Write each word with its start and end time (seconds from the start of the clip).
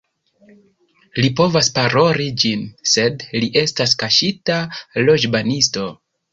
Li 1.21 1.29
povas 1.39 1.69
paroli 1.75 2.25
ĝin, 2.45 2.65
sed 2.95 3.27
li 3.37 3.53
estas 3.63 3.97
kaŝita 4.07 4.59
loĵbanisto 5.07 5.89